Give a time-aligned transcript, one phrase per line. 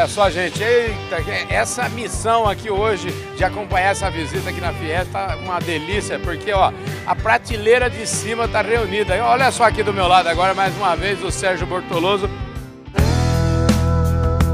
[0.00, 1.16] Olha só, gente, eita,
[1.50, 6.50] essa missão aqui hoje de acompanhar essa visita aqui na Fiesta tá uma delícia, porque
[6.54, 6.72] ó,
[7.06, 9.22] a prateleira de cima tá reunida.
[9.22, 12.30] Olha só aqui do meu lado agora mais uma vez o Sérgio Bortoloso.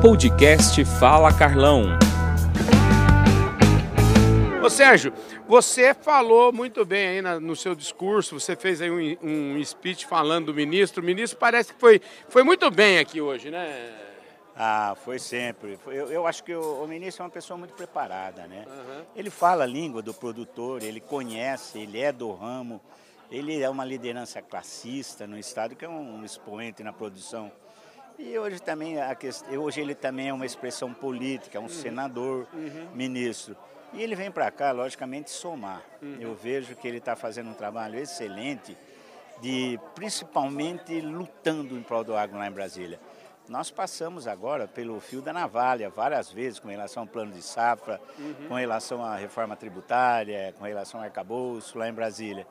[0.03, 1.97] Podcast Fala Carlão.
[4.60, 5.13] Ô Sérgio,
[5.47, 10.06] você falou muito bem aí na, no seu discurso, você fez aí um, um speech
[10.06, 11.01] falando do ministro.
[11.01, 14.06] O ministro parece que foi, foi muito bem aqui hoje, né?
[14.59, 15.79] Ah, foi sempre.
[15.87, 18.65] Eu, eu acho que o, o, ministro é uma pessoa muito preparada, né?
[18.67, 19.05] Uhum.
[19.15, 22.80] Ele fala a língua do produtor, ele conhece, ele é do ramo,
[23.30, 27.53] ele é uma liderança classista no Estado, que é um, um expoente na produção.
[28.19, 31.69] E hoje também, a questão, hoje ele também é uma expressão política, um uhum.
[31.69, 32.88] senador, uhum.
[32.95, 33.55] ministro.
[33.93, 35.83] E ele vem para cá, logicamente, somar.
[36.01, 36.16] Uhum.
[36.19, 38.75] Eu vejo que ele está fazendo um trabalho excelente,
[39.43, 42.99] de principalmente lutando em prol do agro lá em Brasília.
[43.49, 48.01] Nós passamos agora pelo fio da navalha várias vezes com relação ao plano de safra,
[48.19, 48.49] uhum.
[48.49, 52.47] com relação à reforma tributária, com relação ao arcabouço lá em Brasília.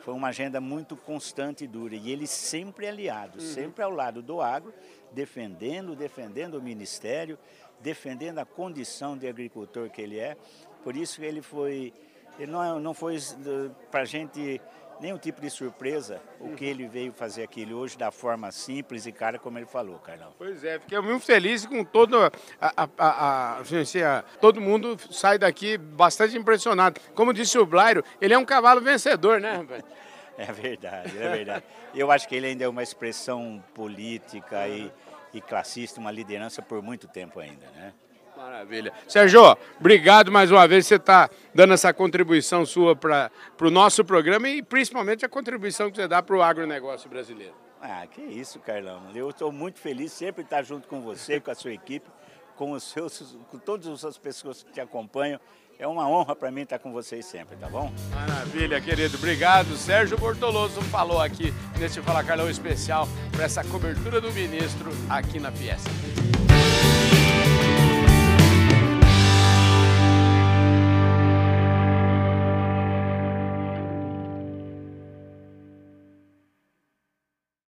[0.00, 3.44] Foi uma agenda muito constante e dura e ele sempre aliado, uhum.
[3.44, 4.72] sempre ao lado do agro,
[5.12, 7.38] defendendo, defendendo o ministério,
[7.80, 10.34] defendendo a condição de agricultor que ele é.
[10.82, 11.92] Por isso que ele foi,
[12.38, 13.18] ele não, não foi
[13.90, 14.58] para a gente
[15.00, 19.12] nenhum tipo de surpresa o que ele veio fazer aquilo hoje da forma simples e
[19.12, 20.32] cara como ele falou, Carlão.
[20.36, 25.78] Pois é, fiquei muito feliz com todo a, a, a, a, todo mundo sai daqui
[25.78, 27.00] bastante impressionado.
[27.14, 29.64] Como disse o Blairo, ele é um cavalo vencedor, né,
[30.38, 31.64] É verdade, é verdade.
[31.92, 34.88] Eu acho que ele ainda é uma expressão política e,
[35.34, 37.92] e classista, uma liderança por muito tempo ainda, né?
[38.38, 38.92] Maravilha.
[39.08, 40.86] Sérgio, obrigado mais uma vez.
[40.86, 45.96] Você está dando essa contribuição sua para o nosso programa e principalmente a contribuição que
[45.96, 47.54] você dá para o agronegócio brasileiro.
[47.82, 49.02] Ah, que isso, Carlão.
[49.12, 52.08] Eu estou muito feliz sempre estar junto com você, com a sua equipe,
[52.54, 55.40] com, os seus, com todas as pessoas que te acompanham.
[55.76, 57.92] É uma honra para mim estar com vocês sempre, tá bom?
[58.12, 59.16] Maravilha, querido.
[59.16, 59.76] Obrigado.
[59.76, 65.50] Sérgio Bortoloso falou aqui nesse Fala Carlão especial para essa cobertura do ministro aqui na
[65.50, 65.90] Fiesta.